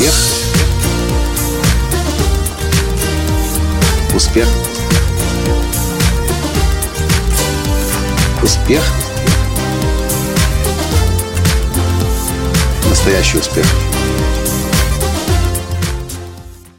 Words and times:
Успех. 0.00 0.14
Успех. 4.14 4.48
Успех. 8.42 8.82
Настоящий 12.88 13.38
успех. 13.38 13.66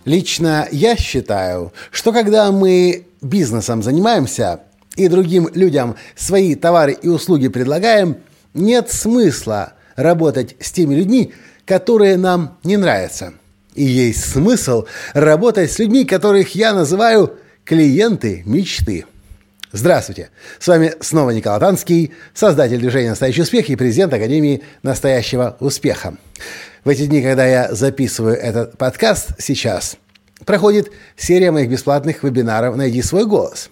Лично 0.06 0.68
я 0.72 0.96
считаю, 0.96 1.74
что 1.92 2.12
когда 2.14 2.52
мы 2.52 3.06
бизнесом 3.22 3.84
занимаемся 3.84 4.62
и 4.96 5.08
другим 5.08 5.48
людям 5.54 5.96
свои 6.16 6.56
товары 6.56 6.94
и 6.94 7.08
услуги 7.08 7.50
предлагаем, 7.50 8.18
нет 8.56 8.92
смысла 8.92 9.74
работать 9.96 10.56
с 10.60 10.72
теми 10.72 10.96
людьми, 10.96 11.34
которые 11.66 12.18
нам 12.18 12.58
не 12.64 12.78
нравятся. 12.78 13.34
И 13.74 13.84
есть 13.84 14.32
смысл 14.32 14.86
работать 15.14 15.72
с 15.72 15.80
людьми, 15.80 16.06
которых 16.06 16.56
я 16.56 16.74
называю 16.74 17.38
клиенты 17.64 18.44
мечты. 18.46 19.06
Здравствуйте! 19.72 20.30
С 20.60 20.68
вами 20.68 20.94
снова 21.00 21.30
Николай 21.30 21.60
Танский, 21.62 22.14
создатель 22.34 22.80
движения 22.80 23.12
«Настоящий 23.12 23.44
успех» 23.44 23.70
и 23.70 23.78
президент 23.78 24.14
Академии 24.14 24.64
«Настоящего 24.84 25.56
успеха». 25.62 26.18
В 26.84 26.90
эти 26.90 27.06
дни, 27.06 27.22
когда 27.22 27.46
я 27.46 27.74
записываю 27.74 28.36
этот 28.36 28.78
подкаст 28.78 29.30
сейчас, 29.38 29.96
проходит 30.46 30.92
серия 31.16 31.52
моих 31.52 31.70
бесплатных 31.70 32.24
вебинаров 32.24 32.76
«Найди 32.76 33.02
свой 33.02 33.26
голос». 33.26 33.70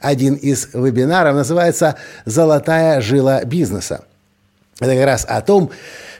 Один 0.00 0.34
из 0.34 0.70
вебинаров 0.72 1.36
называется 1.36 1.94
«Золотая 2.24 3.00
жила 3.00 3.44
бизнеса». 3.44 4.04
Это 4.78 4.94
как 4.94 5.04
раз 5.06 5.24
о 5.26 5.40
том, 5.40 5.70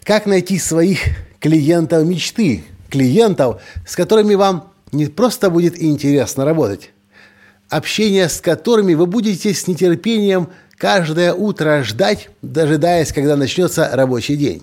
как 0.02 0.26
найти 0.26 0.58
своих 0.58 1.00
клиентов 1.40 2.06
мечты, 2.06 2.64
клиентов, 2.88 3.60
с 3.86 3.96
которыми 3.96 4.34
вам 4.34 4.72
не 4.92 5.06
просто 5.06 5.50
будет 5.50 5.80
интересно 5.82 6.44
работать, 6.44 6.90
общение 7.68 8.28
с 8.28 8.40
которыми 8.40 8.94
вы 8.94 9.06
будете 9.06 9.52
с 9.52 9.66
нетерпением 9.66 10.48
каждое 10.78 11.34
утро 11.34 11.82
ждать, 11.82 12.30
дожидаясь, 12.40 13.12
когда 13.12 13.36
начнется 13.36 13.90
рабочий 13.92 14.36
день. 14.36 14.62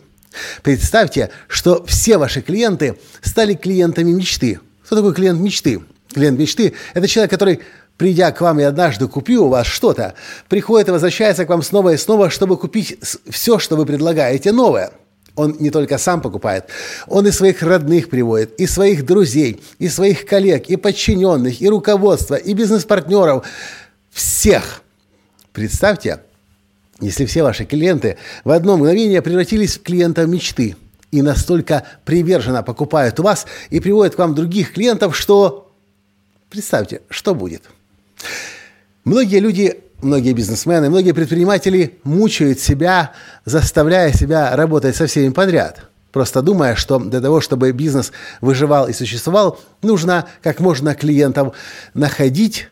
Представьте, 0.63 1.29
что 1.47 1.85
все 1.85 2.17
ваши 2.17 2.41
клиенты 2.41 2.97
стали 3.21 3.53
клиентами 3.53 4.11
мечты. 4.11 4.59
Кто 4.85 4.95
такой 4.95 5.13
клиент 5.13 5.39
мечты? 5.39 5.81
Клиент 6.11 6.39
мечты– 6.39 6.73
это 6.93 7.07
человек, 7.07 7.31
который 7.31 7.59
придя 7.97 8.31
к 8.31 8.41
вам 8.41 8.59
и 8.59 8.63
однажды 8.63 9.07
купил 9.07 9.45
у 9.45 9.49
вас 9.49 9.67
что-то, 9.67 10.15
приходит 10.49 10.89
и 10.89 10.91
возвращается 10.91 11.45
к 11.45 11.49
вам 11.49 11.61
снова 11.61 11.93
и 11.93 11.97
снова, 11.97 12.29
чтобы 12.29 12.57
купить 12.57 12.97
все, 13.29 13.59
что 13.59 13.75
вы 13.75 13.85
предлагаете 13.85 14.51
новое– 14.51 14.91
он 15.35 15.55
не 15.59 15.71
только 15.71 15.97
сам 15.97 16.21
покупает, 16.21 16.65
он 17.07 17.27
и 17.27 17.31
своих 17.31 17.63
родных 17.63 18.09
приводит, 18.09 18.59
и 18.59 18.67
своих 18.67 19.05
друзей, 19.05 19.61
и 19.79 19.89
своих 19.89 20.25
коллег, 20.25 20.69
и 20.69 20.75
подчиненных, 20.75 21.61
и 21.61 21.69
руководства, 21.69 22.35
и 22.35 22.53
бизнес-партнеров. 22.53 23.45
Всех. 24.11 24.83
Представьте, 25.51 26.19
если 26.99 27.25
все 27.25 27.43
ваши 27.43 27.65
клиенты 27.65 28.17
в 28.43 28.51
одно 28.51 28.77
мгновение 28.77 29.21
превратились 29.21 29.77
в 29.77 29.83
клиентов 29.83 30.27
мечты 30.27 30.75
и 31.11 31.21
настолько 31.21 31.85
приверженно 32.05 32.61
покупают 32.61 33.19
у 33.19 33.23
вас 33.23 33.47
и 33.71 33.79
приводят 33.79 34.15
к 34.15 34.19
вам 34.19 34.35
других 34.35 34.73
клиентов, 34.73 35.15
что 35.17 35.71
представьте, 36.49 37.01
что 37.09 37.33
будет. 37.33 37.63
Многие 39.03 39.39
люди 39.39 39.83
многие 40.03 40.33
бизнесмены, 40.33 40.89
многие 40.89 41.13
предприниматели 41.13 41.97
мучают 42.03 42.59
себя, 42.59 43.13
заставляя 43.45 44.11
себя 44.13 44.55
работать 44.55 44.95
со 44.95 45.07
всеми 45.07 45.29
подряд. 45.29 45.89
Просто 46.11 46.41
думая, 46.41 46.75
что 46.75 46.99
для 46.99 47.21
того, 47.21 47.41
чтобы 47.41 47.71
бизнес 47.71 48.11
выживал 48.39 48.87
и 48.87 48.93
существовал, 48.93 49.59
нужно 49.81 50.27
как 50.43 50.59
можно 50.59 50.93
клиентов 50.93 51.55
находить, 51.93 52.69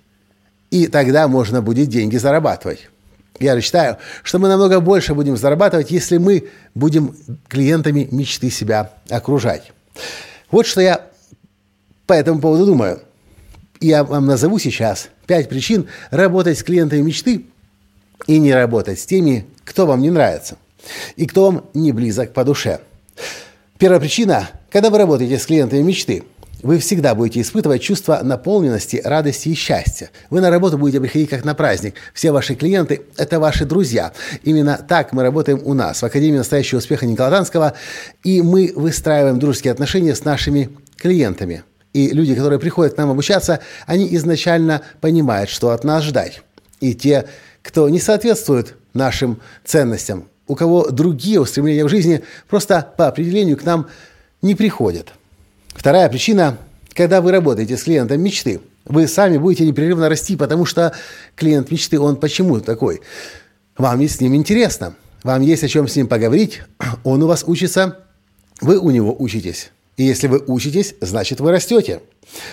и 0.69 0.87
тогда 0.87 1.27
можно 1.27 1.61
будет 1.61 1.89
деньги 1.89 2.17
зарабатывать. 2.17 2.89
Я 3.39 3.59
считаю, 3.59 3.97
что 4.21 4.37
мы 4.37 4.47
намного 4.47 4.79
больше 4.79 5.15
будем 5.15 5.37
зарабатывать, 5.37 5.89
если 5.89 6.17
мы 6.17 6.49
будем 6.75 7.15
клиентами 7.47 8.07
мечты 8.11 8.51
себя 8.51 8.91
окружать. 9.09 9.71
Вот 10.51 10.67
что 10.67 10.81
я 10.81 11.07
по 12.05 12.13
этому 12.13 12.39
поводу 12.39 12.67
думаю– 12.67 13.01
я 13.81 14.03
вам 14.03 14.27
назову 14.27 14.59
сейчас 14.59 15.09
пять 15.25 15.49
причин 15.49 15.87
работать 16.11 16.57
с 16.57 16.63
клиентами 16.63 17.01
мечты 17.01 17.45
и 18.27 18.39
не 18.39 18.53
работать 18.53 18.99
с 18.99 19.05
теми, 19.05 19.47
кто 19.65 19.85
вам 19.85 20.01
не 20.01 20.11
нравится 20.11 20.57
и 21.15 21.25
кто 21.25 21.45
вам 21.45 21.65
не 21.73 21.91
близок 21.91 22.33
по 22.33 22.43
душе. 22.43 22.79
Первая 23.77 23.99
причина, 23.99 24.49
когда 24.69 24.89
вы 24.89 24.99
работаете 24.99 25.37
с 25.39 25.45
клиентами 25.45 25.81
мечты, 25.81 26.23
вы 26.61 26.77
всегда 26.77 27.15
будете 27.15 27.41
испытывать 27.41 27.81
чувство 27.81 28.19
наполненности, 28.21 29.01
радости 29.03 29.49
и 29.49 29.55
счастья. 29.55 30.11
Вы 30.29 30.41
на 30.41 30.51
работу 30.51 30.77
будете 30.77 31.01
приходить 31.01 31.29
как 31.29 31.43
на 31.43 31.55
праздник. 31.55 31.95
Все 32.13 32.31
ваши 32.31 32.53
клиенты– 32.53 33.01
это 33.17 33.39
ваши 33.39 33.65
друзья. 33.65 34.13
Именно 34.43 34.77
так 34.87 35.11
мы 35.11 35.23
работаем 35.23 35.59
у 35.63 35.73
нас 35.73 36.03
в 36.03 36.05
Академии 36.05 36.37
настоящего 36.37 36.77
успеха 36.77 37.07
Николая 37.07 37.31
Танского, 37.31 37.73
и 38.23 38.43
мы 38.43 38.73
выстраиваем 38.75 39.39
дружеские 39.39 39.71
отношения 39.71 40.13
с 40.13 40.23
нашими 40.23 40.69
клиентами– 40.97 41.63
и 41.93 42.09
люди, 42.09 42.35
которые 42.35 42.59
приходят 42.59 42.93
к 42.93 42.97
нам 42.97 43.11
обучаться, 43.11 43.59
они 43.85 44.13
изначально 44.15 44.81
понимают, 45.01 45.49
что 45.49 45.71
от 45.71 45.83
нас 45.83 46.03
ждать. 46.03 46.41
И 46.79 46.93
те, 46.93 47.27
кто 47.61 47.89
не 47.89 47.99
соответствует 47.99 48.75
нашим 48.93 49.39
ценностям, 49.63 50.27
у 50.47 50.55
кого 50.55 50.89
другие 50.89 51.39
устремления 51.39 51.85
в 51.85 51.89
жизни, 51.89 52.23
просто 52.47 52.93
по 52.97 53.07
определению 53.07 53.57
к 53.57 53.63
нам 53.63 53.87
не 54.41 54.55
приходят. 54.55 55.13
Вторая 55.69 56.09
причина, 56.09 56.57
когда 56.93 57.21
вы 57.21 57.31
работаете 57.31 57.77
с 57.77 57.83
клиентом 57.83 58.21
мечты, 58.21 58.61
вы 58.85 59.07
сами 59.07 59.37
будете 59.37 59.65
непрерывно 59.65 60.09
расти, 60.09 60.35
потому 60.35 60.65
что 60.65 60.93
клиент 61.35 61.71
мечты, 61.71 61.99
он 61.99 62.15
почему 62.15 62.59
такой? 62.59 63.01
Вам 63.77 63.99
есть 63.99 64.17
с 64.17 64.21
ним 64.21 64.35
интересно, 64.35 64.95
вам 65.23 65.41
есть 65.41 65.63
о 65.63 65.67
чем 65.67 65.87
с 65.87 65.95
ним 65.95 66.07
поговорить, 66.07 66.61
он 67.03 67.23
у 67.23 67.27
вас 67.27 67.43
учится, 67.45 67.99
вы 68.59 68.77
у 68.77 68.91
него 68.91 69.15
учитесь. 69.17 69.71
И 70.01 70.03
если 70.03 70.25
вы 70.25 70.43
учитесь, 70.47 70.95
значит 70.99 71.41
вы 71.41 71.51
растете. 71.51 72.01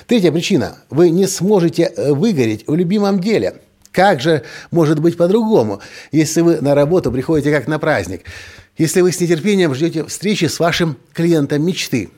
Третья 0.06 0.30
причина. 0.30 0.80
Вы 0.90 1.08
не 1.08 1.26
сможете 1.26 1.84
э, 1.84 2.12
выгореть 2.12 2.64
в 2.66 2.74
любимом 2.74 3.20
деле. 3.20 3.62
Как 3.90 4.20
же 4.20 4.42
может 4.70 5.00
быть 5.00 5.16
по-другому, 5.16 5.80
если 6.12 6.42
вы 6.42 6.60
на 6.60 6.74
работу 6.74 7.10
приходите 7.10 7.50
как 7.50 7.66
на 7.66 7.78
праздник? 7.78 8.24
Если 8.76 9.00
вы 9.00 9.12
с 9.12 9.20
нетерпением 9.20 9.74
ждете 9.74 10.04
встречи 10.04 10.44
с 10.44 10.60
вашим 10.60 10.98
клиентом 11.14 11.64
мечты? 11.64 12.10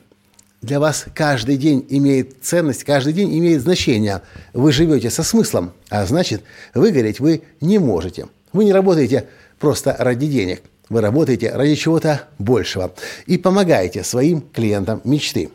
Для 0.61 0.81
вас 0.81 1.05
каждый 1.15 1.55
день 1.55 1.85
имеет 1.87 2.43
ценность, 2.43 2.83
каждый 2.83 3.13
день 3.13 3.33
имеет 3.39 3.61
значение. 3.61 4.23
Вы 4.51 4.73
живете 4.73 5.09
со 5.09 5.23
смыслом, 5.23 5.71
а 5.89 6.05
значит, 6.05 6.43
выгореть 6.73 7.21
вы 7.21 7.43
не 7.61 7.79
можете. 7.79 8.27
Вы 8.51 8.65
не 8.65 8.73
работаете 8.73 9.29
просто 9.59 9.95
ради 9.97 10.27
денег. 10.27 10.61
Вы 10.91 10.99
работаете 10.99 11.51
ради 11.51 11.75
чего-то 11.75 12.23
большего 12.37 12.91
и 13.25 13.37
помогаете 13.37 14.03
своим 14.03 14.41
клиентам 14.41 14.99
мечты. 15.05 15.49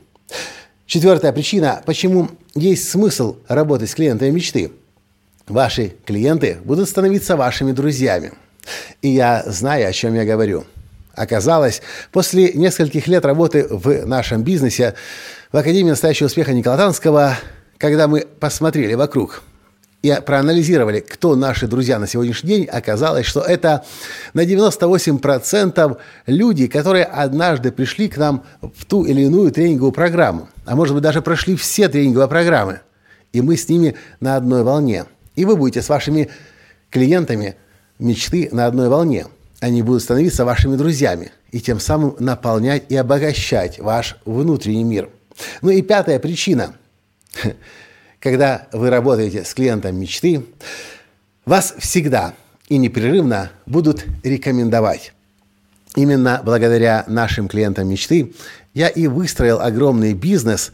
Четвертая 0.87 1.31
причина, 1.31 1.83
почему 1.85 2.31
есть 2.55 2.89
смысл 2.89 3.37
работать 3.47 3.91
с 3.91 3.95
клиентами 3.95 4.31
мечты. 4.31 4.73
Ваши 5.47 5.93
клиенты 6.07 6.57
будут 6.65 6.89
становиться 6.89 7.37
вашими 7.37 7.73
друзьями. 7.73 8.33
И 9.03 9.09
я 9.11 9.43
знаю, 9.47 9.91
о 9.91 9.93
чем 9.93 10.15
я 10.15 10.25
говорю. 10.25 10.65
Оказалось, 11.13 11.83
после 12.13 12.55
нескольких 12.55 13.07
лет 13.07 13.27
работы 13.27 13.67
в 13.69 14.07
нашем 14.07 14.43
бизнесе 14.43 14.95
в 15.53 15.57
Академии 15.59 15.91
настоящего 15.91 16.29
успеха 16.29 16.55
Николая 16.55 16.79
Танского, 16.79 17.37
когда 17.77 18.09
мы 18.09 18.21
посмотрели 18.21 18.95
вокруг, 18.95 19.43
и 20.07 20.21
проанализировали, 20.21 21.01
кто 21.01 21.35
наши 21.35 21.67
друзья 21.67 21.99
на 21.99 22.07
сегодняшний 22.07 22.49
день, 22.49 22.65
оказалось, 22.67 23.27
что 23.27 23.41
это 23.41 23.85
на 24.35 24.45
98% 24.45 25.99
люди, 26.27 26.69
которые 26.69 27.05
однажды 27.05 27.73
пришли 27.73 28.09
к 28.09 28.17
нам 28.17 28.45
в 28.61 28.85
ту 28.85 29.05
или 29.05 29.23
иную 29.23 29.51
тренинговую 29.51 29.91
программу, 29.91 30.49
а 30.65 30.77
может 30.77 30.95
быть 30.95 31.03
даже 31.03 31.23
прошли 31.23 31.57
все 31.57 31.89
тренинговые 31.89 32.29
программы, 32.29 32.81
и 33.33 33.41
мы 33.41 33.57
с 33.57 33.69
ними 33.69 33.97
на 34.21 34.37
одной 34.37 34.63
волне. 34.63 35.07
И 35.35 35.45
вы 35.45 35.57
будете 35.57 35.83
с 35.83 35.89
вашими 35.89 36.31
клиентами 36.91 37.57
мечты 37.99 38.49
на 38.53 38.67
одной 38.67 38.89
волне. 38.89 39.27
Они 39.61 39.83
будут 39.83 40.03
становиться 40.03 40.45
вашими 40.45 40.77
друзьями 40.77 41.33
и 41.51 41.61
тем 41.61 41.81
самым 41.81 42.15
наполнять 42.21 42.85
и 42.91 42.97
обогащать 42.97 43.81
ваш 43.81 44.19
внутренний 44.25 44.85
мир. 44.85 45.09
Ну 45.63 45.71
и 45.71 45.83
пятая 45.83 46.21
причина– 46.21 46.75
когда 48.27 48.67
вы 48.73 48.91
работаете 48.91 49.45
с 49.45 49.55
клиентом 49.55 50.01
мечты, 50.01 50.45
вас 51.45 51.73
всегда 51.79 52.35
и 52.69 52.77
непрерывно 52.77 53.53
будут 53.67 54.05
рекомендовать. 54.25 55.13
Именно 55.95 56.41
благодаря 56.45 57.05
нашим 57.07 57.47
клиентам 57.47 57.89
мечты 57.89 58.35
я 58.75 58.89
и 58.89 59.07
выстроил 59.07 59.61
огромный 59.61 60.13
бизнес 60.13 60.73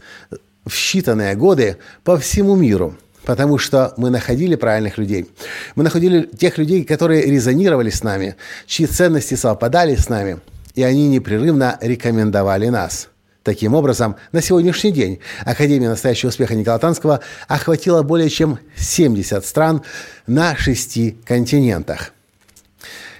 в 0.65 0.71
считанные 0.71 1.35
годы 1.35 1.77
по 2.03 2.17
всему 2.17 2.55
миру, 2.55 2.97
потому 3.23 3.59
что 3.59 3.93
мы 3.97 4.09
находили 4.09 4.55
правильных 4.55 4.97
людей. 4.97 5.27
Мы 5.75 5.83
находили 5.83 6.23
тех 6.23 6.57
людей, 6.57 6.83
которые 6.83 7.21
резонировали 7.21 7.91
с 7.91 8.01
нами, 8.01 8.35
чьи 8.65 8.87
ценности 8.87 9.35
совпадали 9.35 9.93
с 9.93 10.09
нами, 10.09 10.39
и 10.73 10.81
они 10.81 11.07
непрерывно 11.07 11.77
рекомендовали 11.81 12.69
нас. 12.69 13.09
Таким 13.43 13.73
образом, 13.73 14.15
на 14.31 14.41
сегодняшний 14.41 14.91
день 14.91 15.19
Академия 15.45 15.89
настоящего 15.89 16.29
успеха 16.29 16.55
Николая 16.55 16.79
Танского 16.79 17.19
охватила 17.49 18.01
более 18.01 18.29
чем 18.29 18.57
70 18.77 19.45
стран 19.45 19.83
на 20.27 20.55
шести 20.55 21.17
континентах. 21.25 22.13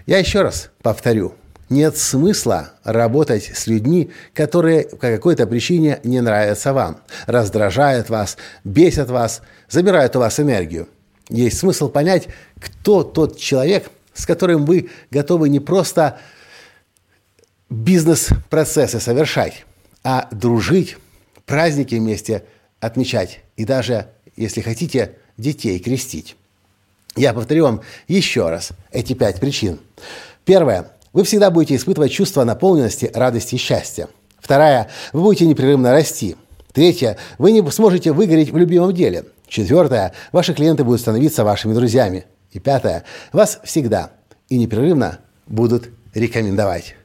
Я 0.06 0.20
еще 0.20 0.42
раз 0.42 0.70
повторю, 0.82 1.34
нет 1.70 1.98
смысла 1.98 2.72
работать 2.86 3.52
с 3.54 3.68
людьми, 3.68 4.12
которые 4.34 4.86
по 4.86 4.98
какой-то 5.10 5.46
причине 5.46 6.00
не 6.06 6.22
нравятся 6.22 6.72
вам, 6.72 7.02
раздражают 7.26 8.10
вас, 8.10 8.38
бесят 8.64 9.10
вас, 9.10 9.42
забирают 9.70 10.16
у 10.16 10.20
вас 10.20 10.40
энергию. 10.40 10.88
Есть 11.28 11.60
смысл 11.60 11.90
понять, 11.90 12.30
кто 12.62 13.04
тот 13.04 13.38
человек, 13.38 13.90
с 14.14 14.26
которым 14.26 14.66
вы 14.66 14.90
готовы 15.12 15.50
не 15.50 15.60
просто 15.60 16.18
бизнес-процессы 17.70 19.00
совершать, 19.02 19.66
а 20.04 20.28
дружить, 20.32 20.98
праздники 21.46 21.96
вместе 21.96 22.44
отмечать 22.80 23.40
и 23.56 23.66
даже, 23.66 24.08
если 24.36 24.62
хотите, 24.62 25.18
детей 25.38 25.80
крестить. 25.80 26.36
Я 27.16 27.34
повторю 27.34 27.66
вам 27.66 27.82
еще 28.08 28.50
раз 28.50 28.70
эти 28.92 29.14
пять 29.14 29.40
причин. 29.40 29.80
Первое. 30.46 30.90
Вы 31.14 31.24
всегда 31.24 31.52
будете 31.52 31.76
испытывать 31.76 32.12
чувство 32.12 32.44
наполненности, 32.44 33.12
радости 33.14 33.56
и 33.56 33.60
счастья. 33.60 34.08
Вторая. 34.40 34.90
Вы 35.14 35.22
будете 35.22 35.46
непрерывно 35.46 35.92
расти. 35.92 36.36
Третье. 36.74 37.18
Вы 37.38 37.52
не 37.52 37.72
сможете 37.72 38.12
выгореть 38.12 38.52
в 38.52 38.58
любимом 38.58 38.94
деле. 38.94 39.26
Четвертое. 39.48 40.14
Ваши 40.32 40.56
клиенты 40.56 40.84
будут 40.84 41.02
становиться 41.02 41.44
вашими 41.44 41.74
друзьями. 41.74 42.26
И 42.52 42.60
пятое. 42.60 43.04
Вас 43.32 43.60
всегда 43.64 44.12
и 44.50 44.58
непрерывно 44.58 45.20
будут 45.46 45.90
рекомендовать. 46.16 46.96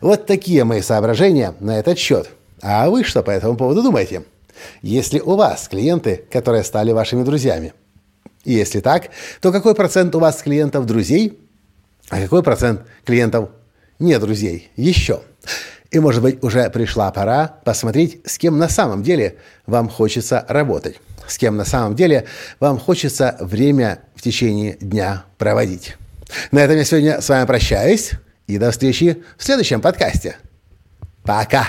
Вот 0.00 0.26
такие 0.26 0.64
мои 0.64 0.80
соображения 0.80 1.54
на 1.60 1.78
этот 1.78 1.98
счет. 1.98 2.30
А 2.60 2.88
вы 2.90 3.04
что 3.04 3.22
по 3.22 3.30
этому 3.30 3.56
поводу 3.56 3.82
думаете? 3.82 4.24
Если 4.82 5.20
у 5.20 5.36
вас 5.36 5.68
клиенты, 5.68 6.24
которые 6.30 6.64
стали 6.64 6.92
вашими 6.92 7.22
друзьями? 7.22 7.74
Если 8.44 8.80
так, 8.80 9.10
то 9.40 9.52
какой 9.52 9.74
процент 9.74 10.14
у 10.14 10.20
вас 10.20 10.42
клиентов 10.42 10.86
друзей, 10.86 11.38
а 12.08 12.20
какой 12.20 12.42
процент 12.42 12.82
клиентов 13.04 13.50
не 13.98 14.18
друзей? 14.18 14.70
Еще. 14.76 15.20
И, 15.90 15.98
может 15.98 16.22
быть, 16.22 16.42
уже 16.42 16.68
пришла 16.70 17.10
пора 17.12 17.56
посмотреть, 17.64 18.20
с 18.26 18.38
кем 18.38 18.58
на 18.58 18.68
самом 18.68 19.02
деле 19.02 19.36
вам 19.66 19.88
хочется 19.88 20.44
работать, 20.48 21.00
с 21.26 21.38
кем 21.38 21.56
на 21.56 21.64
самом 21.64 21.94
деле 21.94 22.26
вам 22.60 22.78
хочется 22.78 23.36
время 23.40 24.00
в 24.14 24.22
течение 24.22 24.76
дня 24.80 25.24
проводить. 25.38 25.96
На 26.50 26.58
этом 26.58 26.76
я 26.76 26.84
сегодня 26.84 27.20
с 27.20 27.28
вами 27.28 27.46
прощаюсь 27.46 28.12
и 28.46 28.58
до 28.58 28.70
встречи 28.70 29.22
в 29.38 29.44
следующем 29.44 29.80
подкасте. 29.80 30.36
Пока! 31.22 31.68